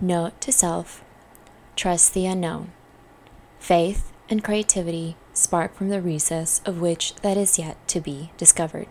Note 0.00 0.38
to 0.42 0.52
self 0.52 1.02
trust 1.74 2.12
the 2.12 2.26
unknown. 2.26 2.70
Faith 3.58 4.12
and 4.28 4.44
creativity 4.44 5.16
spark 5.32 5.74
from 5.74 5.88
the 5.88 6.02
recess 6.02 6.60
of 6.66 6.82
which 6.82 7.14
that 7.16 7.38
is 7.38 7.58
yet 7.58 7.76
to 7.88 8.02
be 8.02 8.30
discovered. 8.36 8.88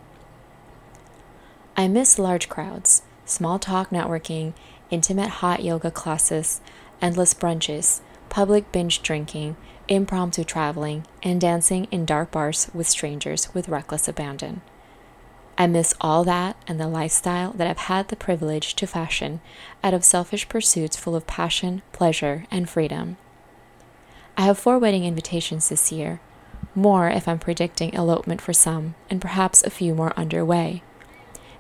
I 1.78 1.88
miss 1.88 2.18
large 2.18 2.50
crowds, 2.50 3.04
small 3.24 3.60
talk 3.60 3.92
networking, 3.92 4.54
intimate 4.90 5.30
hot 5.30 5.64
yoga 5.64 5.92
classes, 5.92 6.60
endless 7.00 7.36
brunches, 7.36 8.02
public 8.30 8.72
binge 8.72 9.04
drinking, 9.04 9.58
impromptu 9.88 10.44
traveling, 10.44 11.06
and 11.22 11.40
dancing 11.40 11.86
in 11.92 12.06
dark 12.06 12.32
bars 12.32 12.72
with 12.74 12.88
strangers 12.88 13.54
with 13.54 13.70
reckless 13.70 14.08
abandon. 14.08 14.62
I 15.58 15.68
miss 15.68 15.94
all 16.02 16.24
that 16.26 16.58
and 16.68 16.80
the 16.80 16.88
lifestyle 16.88 17.54
that 17.54 17.68
I've 17.68 17.78
had 17.78 18.10
the 18.10 18.16
privilege 18.18 18.76
to 18.76 18.88
fashion 18.88 19.40
out 19.84 19.94
of 19.94 20.04
selfish 20.04 20.50
pursuits 20.50 20.98
full 20.98 21.16
of 21.16 21.28
passion, 21.28 21.82
pleasure, 21.94 22.46
and 22.52 22.70
freedom. 22.70 23.18
I 24.38 24.42
have 24.42 24.60
four 24.60 24.78
wedding 24.78 25.06
invitations 25.06 25.70
this 25.70 25.94
year, 25.94 26.20
more 26.76 27.10
if 27.10 27.26
I'm 27.26 27.40
predicting 27.40 27.94
elopement 27.94 28.42
for 28.42 28.52
some, 28.52 28.96
and 29.10 29.22
perhaps 29.22 29.64
a 29.64 29.70
few 29.70 29.96
more 29.96 30.12
underway. 30.18 30.84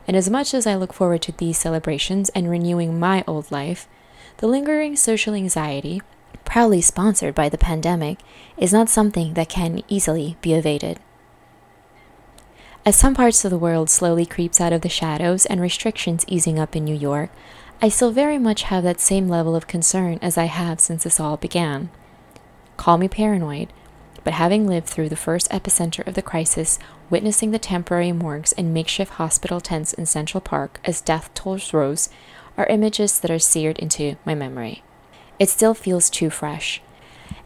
And 0.08 0.17
as 0.17 0.30
much 0.30 0.53
as 0.53 0.67
I 0.67 0.75
look 0.75 0.91
forward 0.91 1.22
to 1.23 1.31
these 1.31 1.58
celebrations 1.58 2.30
and 2.30 2.50
renewing 2.50 3.00
my 3.00 3.23
old 3.25 3.50
life, 3.50 3.88
the 4.38 4.48
lingering 4.48 4.98
social 4.98 5.34
anxiety, 5.34 6.02
proudly 6.44 6.81
sponsored 6.81 7.34
by 7.34 7.48
the 7.48 7.58
pandemic, 7.58 8.20
is 8.58 8.73
not 8.73 8.89
something 8.89 9.36
that 9.36 9.50
can 9.50 9.81
easily 9.88 10.36
be 10.41 10.53
evaded. 10.53 11.00
As 12.88 12.95
some 12.95 13.16
parts 13.16 13.44
of 13.44 13.49
the 13.49 13.57
world 13.57 13.89
slowly 13.89 14.27
creeps 14.27 14.62
out 14.62 14.71
of 14.71 14.81
the 14.81 14.89
shadows 14.89 15.48
and 15.48 15.59
restrictions 15.59 16.23
easing 16.27 16.59
up 16.59 16.75
in 16.75 16.85
New 16.85 16.94
York, 16.94 17.31
I 17.81 17.89
still 17.89 18.11
very 18.11 18.38
much 18.38 18.61
have 18.63 18.84
that 18.84 18.99
same 18.99 19.27
level 19.27 19.55
of 19.55 19.66
concern 19.66 20.20
as 20.21 20.38
I 20.38 20.45
have 20.45 20.80
since 20.80 21.03
this 21.03 21.20
all 21.20 21.35
began. 21.35 21.89
Call 22.77 23.00
me 23.00 23.08
paranoid, 23.08 23.73
but 24.23 24.33
having 24.33 24.67
lived 24.67 24.86
through 24.86 25.09
the 25.09 25.16
first 25.16 25.50
epicenter 25.50 26.05
of 26.05 26.14
the 26.14 26.22
crisis, 26.22 26.77
witnessing 27.09 27.50
the 27.50 27.58
temporary 27.58 28.11
morgues 28.11 28.52
and 28.52 28.72
makeshift 28.72 29.14
hospital 29.14 29.59
tents 29.59 29.92
in 29.92 30.05
Central 30.05 30.39
Park 30.39 30.80
as 30.86 31.02
death 31.02 31.33
tolls 31.33 31.73
rose, 31.73 32.09
are 32.55 32.67
images 32.67 33.20
that 33.20 33.31
are 33.31 33.39
seared 33.39 33.80
into 33.80 34.16
my 34.25 34.36
memory. 34.36 34.83
It 35.39 35.49
still 35.49 35.73
feels 35.73 36.11
too 36.11 36.30
fresh, 36.30 36.83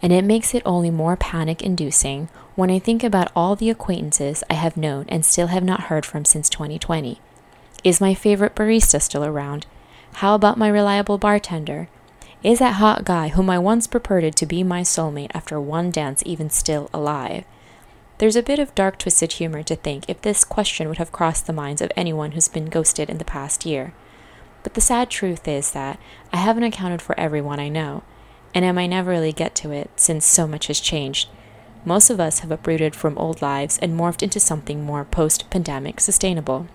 and 0.02 0.12
it 0.12 0.26
makes 0.26 0.54
it 0.54 0.64
only 0.66 0.92
more 0.92 1.16
panic 1.16 1.62
inducing 1.62 2.28
when 2.60 2.70
I 2.70 2.78
think 2.78 3.06
about 3.06 3.32
all 3.38 3.56
the 3.56 3.70
acquaintances 3.70 4.44
I 4.50 4.56
have 4.56 4.76
known 4.76 5.06
and 5.08 5.24
still 5.24 5.48
have 5.48 5.64
not 5.64 5.84
heard 5.84 6.06
from 6.06 6.26
since 6.26 6.50
2020. 6.50 7.22
Is 7.86 8.02
my 8.02 8.14
favorite 8.14 8.54
barista 8.54 9.02
still 9.02 9.24
around? 9.24 9.66
How 10.16 10.36
about 10.36 10.58
my 10.58 10.68
reliable 10.68 11.18
bartender? 11.18 11.88
Is 12.44 12.60
that 12.60 12.74
hot 12.74 13.06
guy 13.06 13.30
whom 13.30 13.50
I 13.50 13.58
once 13.58 13.88
purported 13.88 14.36
to 14.36 14.46
be 14.46 14.62
my 14.62 14.82
soulmate 14.82 15.32
after 15.34 15.58
one 15.58 15.90
dance 15.90 16.22
even 16.26 16.50
still 16.50 16.90
alive? 16.94 17.46
There's 18.18 18.36
a 18.36 18.44
bit 18.44 18.60
of 18.60 18.76
dark, 18.76 18.98
twisted 18.98 19.32
humor 19.32 19.64
to 19.64 19.78
think 19.78 20.04
if 20.10 20.22
this 20.22 20.44
question 20.44 20.90
would 20.90 20.98
have 20.98 21.14
crossed 21.14 21.48
the 21.48 21.54
minds 21.54 21.82
of 21.82 21.94
anyone 21.96 22.34
who's 22.34 22.50
been 22.50 22.66
ghosted 22.66 23.10
in 23.10 23.20
the 23.20 23.24
past 23.24 23.66
year. 23.66 23.94
But 24.64 24.74
the 24.74 24.82
sad 24.82 25.10
truth 25.10 25.48
is 25.48 25.72
that 25.72 25.98
I 26.34 26.38
haven't 26.38 26.64
accounted 26.64 27.02
for 27.02 27.18
everyone 27.18 27.62
I 27.62 27.70
know, 27.70 28.04
and 28.54 28.66
I 28.66 28.74
might 28.74 28.88
never 28.88 29.12
really 29.12 29.32
get 29.32 29.56
to 29.56 29.72
it 29.72 29.92
since 29.96 30.26
so 30.26 30.46
much 30.46 30.68
has 30.68 30.82
changed 30.82 31.30
most 31.86 32.10
of 32.10 32.20
us 32.20 32.40
have 32.40 32.52
uprooted 32.52 32.96
from 32.96 33.18
old 33.18 33.42
lives 33.42 33.78
and 33.80 33.98
morphed 33.98 34.22
into 34.22 34.40
something 34.40 34.84
more 34.84 35.06
post 35.06 35.50
pandemic 35.50 36.00
sustainable. 36.00 36.68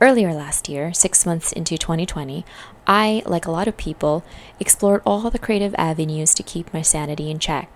Earlier 0.00 0.34
last 0.34 0.68
year, 0.68 0.92
six 0.92 1.24
months 1.24 1.52
into 1.52 1.78
2020, 1.78 2.44
I, 2.86 3.22
like 3.24 3.46
a 3.46 3.52
lot 3.52 3.68
of 3.68 3.76
people, 3.76 4.24
explored 4.58 5.00
all 5.06 5.30
the 5.30 5.38
creative 5.38 5.74
avenues 5.78 6.34
to 6.34 6.42
keep 6.42 6.74
my 6.74 6.82
sanity 6.82 7.30
in 7.30 7.38
check. 7.38 7.70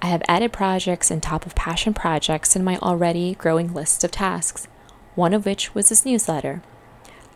I 0.00 0.06
have 0.06 0.22
added 0.26 0.52
projects 0.52 1.10
on 1.10 1.20
top 1.20 1.44
of 1.44 1.54
passion 1.54 1.92
projects 1.92 2.56
in 2.56 2.64
my 2.64 2.78
already 2.78 3.34
growing 3.34 3.74
list 3.74 4.04
of 4.04 4.10
tasks, 4.10 4.68
one 5.14 5.34
of 5.34 5.44
which 5.44 5.74
was 5.74 5.90
this 5.90 6.06
newsletter. 6.06 6.62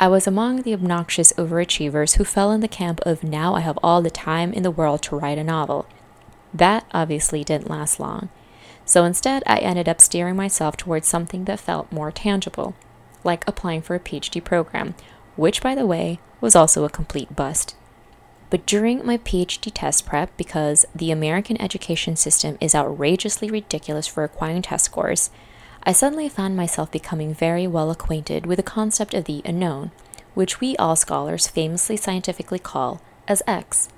I 0.00 0.08
was 0.08 0.26
among 0.26 0.62
the 0.62 0.72
obnoxious 0.72 1.32
overachievers 1.34 2.16
who 2.16 2.24
fell 2.24 2.50
in 2.50 2.60
the 2.60 2.68
camp 2.68 3.00
of 3.04 3.22
now 3.22 3.54
I 3.54 3.60
have 3.60 3.78
all 3.82 4.00
the 4.00 4.10
time 4.10 4.52
in 4.52 4.62
the 4.62 4.70
world 4.70 5.02
to 5.02 5.16
write 5.16 5.38
a 5.38 5.44
novel. 5.44 5.86
That 6.54 6.86
obviously 6.92 7.44
didn't 7.44 7.70
last 7.70 7.98
long. 7.98 8.28
So 8.84 9.04
instead, 9.04 9.42
I 9.46 9.58
ended 9.58 9.88
up 9.88 10.00
steering 10.00 10.36
myself 10.36 10.76
towards 10.76 11.06
something 11.06 11.44
that 11.44 11.60
felt 11.60 11.92
more 11.92 12.10
tangible, 12.10 12.74
like 13.24 13.46
applying 13.46 13.82
for 13.82 13.94
a 13.94 14.00
PhD 14.00 14.42
program, 14.42 14.94
which, 15.36 15.62
by 15.62 15.74
the 15.74 15.86
way, 15.86 16.18
was 16.40 16.56
also 16.56 16.84
a 16.84 16.90
complete 16.90 17.34
bust. 17.34 17.74
But 18.50 18.66
during 18.66 19.06
my 19.06 19.16
PhD 19.16 19.70
test 19.72 20.04
prep, 20.04 20.36
because 20.36 20.84
the 20.94 21.10
American 21.10 21.58
education 21.60 22.16
system 22.16 22.58
is 22.60 22.74
outrageously 22.74 23.50
ridiculous 23.50 24.06
for 24.06 24.24
acquiring 24.24 24.62
test 24.62 24.84
scores, 24.84 25.30
I 25.84 25.92
suddenly 25.92 26.28
found 26.28 26.56
myself 26.56 26.92
becoming 26.92 27.32
very 27.32 27.66
well 27.66 27.90
acquainted 27.90 28.44
with 28.44 28.58
the 28.58 28.62
concept 28.62 29.14
of 29.14 29.24
the 29.24 29.40
unknown, 29.44 29.90
which 30.34 30.60
we 30.60 30.76
all 30.76 30.96
scholars 30.96 31.46
famously 31.46 31.96
scientifically 31.96 32.58
call 32.58 33.00
as 33.26 33.42
X. 33.46 33.88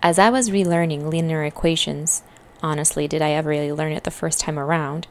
As 0.00 0.18
I 0.18 0.30
was 0.30 0.50
relearning 0.50 1.10
linear 1.10 1.42
equations, 1.42 2.22
honestly, 2.62 3.08
did 3.08 3.20
I 3.20 3.30
ever 3.30 3.50
really 3.50 3.72
learn 3.72 3.92
it 3.92 4.04
the 4.04 4.12
first 4.12 4.38
time 4.38 4.58
around, 4.58 5.08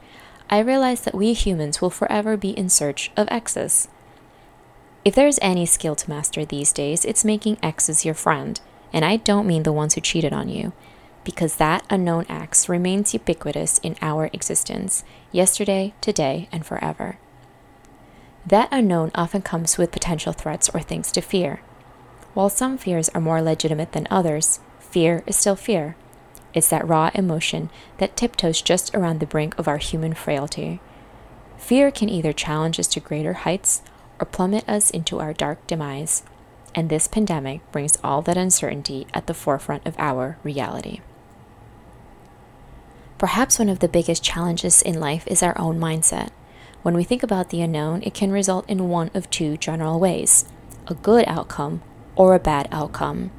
I 0.48 0.60
realized 0.60 1.04
that 1.04 1.14
we 1.14 1.34
humans 1.34 1.82
will 1.82 1.90
forever 1.90 2.38
be 2.38 2.50
in 2.50 2.70
search 2.70 3.10
of 3.14 3.28
x's. 3.30 3.88
If 5.04 5.14
there's 5.14 5.38
any 5.42 5.66
skill 5.66 5.94
to 5.94 6.08
master 6.08 6.44
these 6.46 6.72
days, 6.72 7.04
it's 7.04 7.24
making 7.24 7.58
x's 7.62 8.06
your 8.06 8.14
friend, 8.14 8.58
and 8.90 9.04
I 9.04 9.16
don't 9.16 9.46
mean 9.46 9.64
the 9.64 9.74
ones 9.74 9.94
who 9.94 10.00
cheated 10.00 10.32
on 10.32 10.48
you, 10.48 10.72
because 11.22 11.56
that 11.56 11.84
unknown 11.90 12.24
x 12.30 12.66
remains 12.66 13.12
ubiquitous 13.12 13.76
in 13.78 13.94
our 14.00 14.30
existence, 14.32 15.04
yesterday, 15.32 15.92
today, 16.00 16.48
and 16.50 16.64
forever. 16.64 17.18
That 18.46 18.70
unknown 18.72 19.10
often 19.14 19.42
comes 19.42 19.76
with 19.76 19.92
potential 19.92 20.32
threats 20.32 20.70
or 20.70 20.80
things 20.80 21.12
to 21.12 21.20
fear. 21.20 21.60
While 22.32 22.48
some 22.48 22.78
fears 22.78 23.10
are 23.10 23.20
more 23.20 23.42
legitimate 23.42 23.92
than 23.92 24.08
others, 24.10 24.60
fear 24.90 25.22
is 25.26 25.36
still 25.36 25.56
fear. 25.56 25.96
It's 26.54 26.70
that 26.70 26.86
raw 26.88 27.10
emotion 27.14 27.70
that 27.98 28.16
tiptoes 28.16 28.62
just 28.62 28.94
around 28.94 29.20
the 29.20 29.26
brink 29.26 29.58
of 29.58 29.68
our 29.68 29.78
human 29.78 30.14
frailty. 30.14 30.80
Fear 31.58 31.90
can 31.90 32.08
either 32.08 32.32
challenge 32.32 32.80
us 32.80 32.86
to 32.88 33.00
greater 33.00 33.32
heights 33.32 33.82
or 34.20 34.26
plummet 34.26 34.68
us 34.68 34.90
into 34.90 35.20
our 35.20 35.32
dark 35.32 35.66
demise, 35.66 36.22
and 36.74 36.88
this 36.88 37.08
pandemic 37.08 37.60
brings 37.72 37.98
all 38.02 38.22
that 38.22 38.36
uncertainty 38.36 39.06
at 39.12 39.26
the 39.26 39.34
forefront 39.34 39.86
of 39.86 39.94
our 39.98 40.38
reality. 40.42 41.00
Perhaps 43.18 43.58
one 43.58 43.68
of 43.68 43.80
the 43.80 43.88
biggest 43.88 44.22
challenges 44.22 44.80
in 44.80 45.00
life 45.00 45.26
is 45.26 45.42
our 45.42 45.58
own 45.58 45.78
mindset. 45.78 46.30
When 46.82 46.94
we 46.94 47.02
think 47.02 47.22
about 47.24 47.50
the 47.50 47.60
unknown, 47.60 48.02
it 48.04 48.14
can 48.14 48.30
result 48.30 48.68
in 48.70 48.88
one 48.88 49.10
of 49.12 49.28
two 49.28 49.56
general 49.56 49.98
ways 49.98 50.44
a 50.86 50.94
good 50.94 51.24
outcome 51.26 51.82
or 52.16 52.34
a 52.34 52.38
bad 52.38 52.68
outcome. 52.72 53.30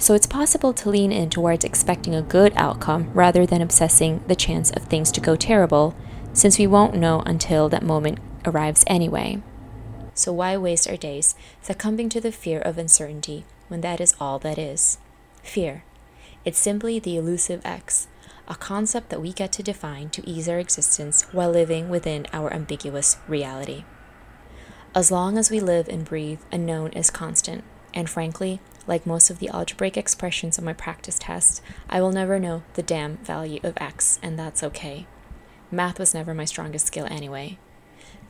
So 0.00 0.14
it's 0.14 0.26
possible 0.26 0.72
to 0.72 0.88
lean 0.88 1.12
in 1.12 1.28
towards 1.28 1.62
expecting 1.62 2.14
a 2.14 2.22
good 2.22 2.54
outcome 2.56 3.10
rather 3.12 3.44
than 3.44 3.60
obsessing 3.60 4.24
the 4.26 4.34
chance 4.34 4.70
of 4.70 4.84
things 4.84 5.12
to 5.12 5.20
go 5.20 5.36
terrible, 5.36 5.94
since 6.32 6.58
we 6.58 6.66
won't 6.66 6.94
know 6.94 7.20
until 7.26 7.68
that 7.68 7.82
moment 7.82 8.18
arrives 8.46 8.82
anyway. 8.86 9.42
So 10.14 10.32
why 10.32 10.56
waste 10.56 10.88
our 10.88 10.96
days 10.96 11.34
succumbing 11.60 12.08
to 12.08 12.20
the 12.20 12.32
fear 12.32 12.60
of 12.60 12.78
uncertainty 12.78 13.44
when 13.68 13.82
that 13.82 14.00
is 14.00 14.14
all 14.18 14.38
that 14.38 14.56
is? 14.56 14.96
Fear. 15.42 15.84
It's 16.46 16.58
simply 16.58 16.98
the 16.98 17.18
elusive 17.18 17.60
X, 17.62 18.08
a 18.48 18.54
concept 18.54 19.10
that 19.10 19.20
we 19.20 19.34
get 19.34 19.52
to 19.52 19.62
define 19.62 20.08
to 20.10 20.26
ease 20.26 20.48
our 20.48 20.58
existence 20.58 21.26
while 21.32 21.50
living 21.50 21.90
within 21.90 22.26
our 22.32 22.50
ambiguous 22.54 23.18
reality. 23.28 23.84
As 24.94 25.12
long 25.12 25.36
as 25.36 25.50
we 25.50 25.60
live 25.60 25.88
and 25.88 26.06
breathe, 26.06 26.40
unknown 26.50 26.92
is 26.92 27.10
constant, 27.10 27.64
and 27.94 28.08
frankly, 28.08 28.60
like 28.86 29.06
most 29.06 29.30
of 29.30 29.38
the 29.38 29.48
algebraic 29.50 29.96
expressions 29.96 30.58
on 30.58 30.64
my 30.64 30.72
practice 30.72 31.18
test, 31.18 31.62
I 31.88 32.00
will 32.00 32.12
never 32.12 32.38
know 32.38 32.62
the 32.74 32.82
damn 32.82 33.18
value 33.18 33.60
of 33.62 33.74
x, 33.78 34.18
and 34.22 34.38
that's 34.38 34.62
okay. 34.62 35.06
Math 35.70 35.98
was 35.98 36.14
never 36.14 36.34
my 36.34 36.44
strongest 36.44 36.86
skill 36.86 37.06
anyway. 37.10 37.58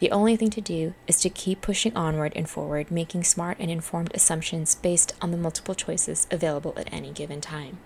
The 0.01 0.11
only 0.11 0.35
thing 0.37 0.51
to 0.51 0.61
do 0.61 0.95
is 1.07 1.21
to 1.21 1.31
keep 1.31 1.61
pushing 1.61 1.95
onward 1.95 2.33
and 2.35 2.49
forward, 2.49 2.91
making 2.91 3.25
smart 3.25 3.59
and 3.61 3.71
informed 3.71 4.11
assumptions 4.15 4.75
based 4.75 5.15
on 5.21 5.31
the 5.31 5.37
multiple 5.37 5.75
choices 5.75 6.27
available 6.31 6.75
at 6.77 6.93
any 6.93 7.11
given 7.11 7.41
time. 7.41 7.79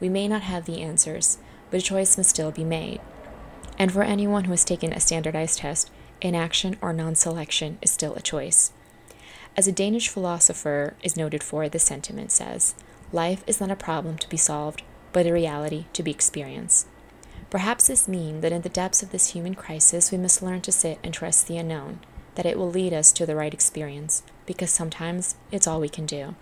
We 0.00 0.08
may 0.08 0.28
not 0.28 0.42
have 0.42 0.66
the 0.66 0.82
answers, 0.82 1.38
but 1.70 1.80
a 1.80 1.82
choice 1.82 2.16
must 2.16 2.30
still 2.30 2.50
be 2.50 2.64
made. 2.64 3.00
And 3.78 3.90
for 3.90 4.02
anyone 4.02 4.44
who 4.44 4.50
has 4.52 4.64
taken 4.64 4.92
a 4.92 5.00
standardized 5.00 5.58
test, 5.58 5.90
inaction 6.20 6.76
or 6.80 6.92
non 6.92 7.14
selection 7.14 7.78
is 7.80 7.90
still 7.90 8.14
a 8.14 8.20
choice. 8.20 8.72
As 9.56 9.68
a 9.68 9.72
Danish 9.72 10.08
philosopher 10.08 10.94
is 11.02 11.16
noted 11.16 11.42
for, 11.42 11.68
this 11.68 11.84
sentiment 11.84 12.32
says, 12.32 12.74
Life 13.12 13.44
is 13.46 13.60
not 13.60 13.70
a 13.70 13.76
problem 13.76 14.18
to 14.18 14.28
be 14.28 14.36
solved, 14.36 14.82
but 15.12 15.26
a 15.26 15.32
reality 15.32 15.86
to 15.92 16.02
be 16.02 16.10
experienced. 16.10 16.88
Perhaps 17.50 17.86
this 17.86 18.08
means 18.08 18.42
that 18.42 18.50
in 18.50 18.62
the 18.62 18.68
depths 18.68 19.04
of 19.04 19.12
this 19.12 19.28
human 19.28 19.54
crisis, 19.54 20.10
we 20.10 20.18
must 20.18 20.42
learn 20.42 20.60
to 20.62 20.72
sit 20.72 20.98
and 21.04 21.14
trust 21.14 21.46
the 21.46 21.56
unknown, 21.56 22.00
that 22.34 22.46
it 22.46 22.58
will 22.58 22.68
lead 22.68 22.92
us 22.92 23.12
to 23.12 23.24
the 23.24 23.36
right 23.36 23.54
experience, 23.54 24.24
because 24.44 24.70
sometimes 24.70 25.36
it's 25.52 25.68
all 25.68 25.80
we 25.80 25.88
can 25.88 26.04
do. 26.04 26.34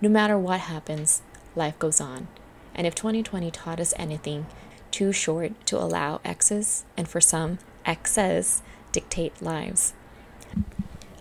No 0.00 0.08
matter 0.08 0.38
what 0.38 0.60
happens, 0.60 1.22
life 1.56 1.76
goes 1.80 2.00
on. 2.00 2.28
And 2.72 2.86
if 2.86 2.94
2020 2.94 3.50
taught 3.50 3.80
us 3.80 3.94
anything, 3.96 4.46
too 4.92 5.10
short 5.10 5.66
to 5.66 5.76
allow 5.76 6.20
X's, 6.24 6.84
and 6.96 7.08
for 7.08 7.20
some, 7.20 7.58
exes, 7.84 8.62
dictate 8.92 9.42
lives. 9.42 9.92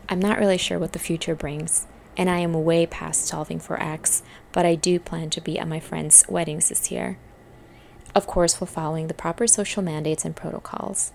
I'm 0.07 0.19
not 0.19 0.37
really 0.37 0.57
sure 0.57 0.77
what 0.77 0.93
the 0.93 0.99
future 0.99 1.33
brings, 1.33 1.87
and 2.15 2.29
I 2.29 2.39
am 2.39 2.53
way 2.63 2.85
past 2.85 3.25
solving 3.25 3.59
for 3.59 3.81
X, 3.81 4.21
but 4.51 4.65
I 4.65 4.75
do 4.75 4.99
plan 4.99 5.31
to 5.31 5.41
be 5.41 5.57
at 5.57 5.67
my 5.67 5.79
friends' 5.79 6.23
weddings 6.29 6.69
this 6.69 6.91
year. 6.91 7.17
Of 8.13 8.27
course, 8.27 8.61
while 8.61 8.67
following 8.67 9.07
the 9.07 9.13
proper 9.13 9.47
social 9.47 9.81
mandates 9.81 10.23
and 10.23 10.35
protocols. 10.35 11.11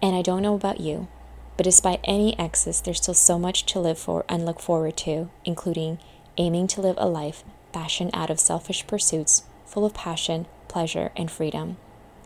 And 0.00 0.16
I 0.16 0.22
don't 0.22 0.42
know 0.42 0.54
about 0.54 0.80
you, 0.80 1.08
but 1.56 1.64
despite 1.64 2.00
any 2.04 2.36
exes, 2.38 2.80
there's 2.80 3.02
still 3.02 3.14
so 3.14 3.38
much 3.38 3.66
to 3.66 3.80
live 3.80 3.98
for 3.98 4.24
and 4.28 4.46
look 4.46 4.60
forward 4.60 4.96
to, 4.98 5.30
including 5.44 5.98
aiming 6.38 6.66
to 6.68 6.80
live 6.80 6.96
a 6.98 7.08
life 7.08 7.44
fashioned 7.72 8.10
out 8.14 8.30
of 8.30 8.40
selfish 8.40 8.86
pursuits, 8.86 9.42
full 9.66 9.84
of 9.84 9.94
passion, 9.94 10.46
pleasure, 10.68 11.12
and 11.16 11.30
freedom. 11.30 11.76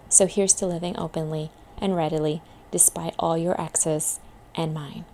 So 0.09 0.27
here's 0.27 0.55
to 0.55 0.67
living 0.67 0.97
openly 0.99 1.51
and 1.79 1.97
readily 1.97 2.43
despite 2.71 3.15
all 3.19 3.37
your 3.37 3.61
exes 3.61 4.21
and 4.55 4.73
mine. 4.73 5.05